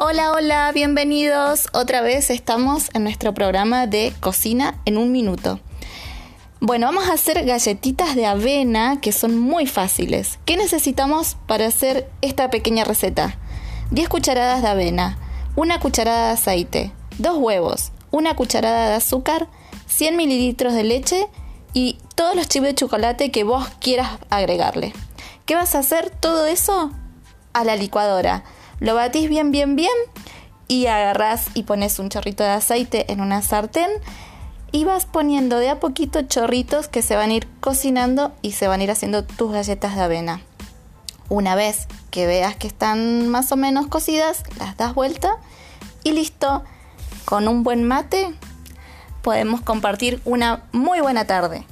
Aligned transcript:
Hola, 0.00 0.30
hola, 0.30 0.70
bienvenidos. 0.72 1.66
Otra 1.72 2.02
vez 2.02 2.30
estamos 2.30 2.88
en 2.94 3.02
nuestro 3.02 3.34
programa 3.34 3.88
de 3.88 4.14
cocina 4.20 4.80
en 4.84 4.96
un 4.96 5.10
minuto. 5.10 5.58
Bueno, 6.60 6.86
vamos 6.86 7.08
a 7.08 7.14
hacer 7.14 7.44
galletitas 7.44 8.14
de 8.14 8.24
avena 8.24 9.00
que 9.00 9.10
son 9.10 9.36
muy 9.36 9.66
fáciles. 9.66 10.38
¿Qué 10.44 10.56
necesitamos 10.56 11.36
para 11.48 11.66
hacer 11.66 12.08
esta 12.22 12.48
pequeña 12.48 12.84
receta? 12.84 13.40
10 13.90 14.08
cucharadas 14.08 14.62
de 14.62 14.68
avena, 14.68 15.18
una 15.56 15.80
cucharada 15.80 16.28
de 16.28 16.34
aceite, 16.34 16.92
dos 17.18 17.36
huevos, 17.36 17.90
una 18.12 18.36
cucharada 18.36 18.90
de 18.90 18.94
azúcar, 18.94 19.48
100 19.88 20.16
mililitros 20.16 20.74
de 20.74 20.84
leche 20.84 21.26
y 21.72 21.98
todos 22.14 22.36
los 22.36 22.46
chips 22.46 22.66
de 22.66 22.74
chocolate 22.76 23.32
que 23.32 23.42
vos 23.42 23.68
quieras 23.80 24.10
agregarle. 24.30 24.92
¿Qué 25.44 25.56
vas 25.56 25.74
a 25.74 25.80
hacer? 25.80 26.10
Todo 26.10 26.46
eso 26.46 26.92
a 27.52 27.64
la 27.64 27.74
licuadora. 27.74 28.44
Lo 28.80 28.94
batís 28.94 29.28
bien, 29.28 29.50
bien, 29.50 29.76
bien 29.76 29.94
y 30.68 30.86
agarrás 30.86 31.46
y 31.54 31.64
pones 31.64 31.98
un 31.98 32.10
chorrito 32.10 32.44
de 32.44 32.50
aceite 32.50 33.10
en 33.12 33.20
una 33.20 33.42
sartén 33.42 33.90
y 34.70 34.84
vas 34.84 35.06
poniendo 35.06 35.58
de 35.58 35.70
a 35.70 35.80
poquito 35.80 36.22
chorritos 36.22 36.88
que 36.88 37.02
se 37.02 37.16
van 37.16 37.30
a 37.30 37.34
ir 37.34 37.48
cocinando 37.60 38.32
y 38.42 38.52
se 38.52 38.68
van 38.68 38.80
a 38.80 38.84
ir 38.84 38.90
haciendo 38.90 39.24
tus 39.24 39.52
galletas 39.52 39.96
de 39.96 40.02
avena. 40.02 40.42
Una 41.30 41.54
vez 41.54 41.88
que 42.10 42.26
veas 42.26 42.56
que 42.56 42.66
están 42.66 43.28
más 43.28 43.50
o 43.52 43.56
menos 43.56 43.86
cocidas, 43.86 44.44
las 44.58 44.76
das 44.76 44.94
vuelta 44.94 45.36
y 46.04 46.12
listo. 46.12 46.64
Con 47.24 47.48
un 47.48 47.62
buen 47.62 47.84
mate 47.84 48.34
podemos 49.22 49.60
compartir 49.60 50.20
una 50.24 50.62
muy 50.72 51.00
buena 51.00 51.26
tarde. 51.26 51.66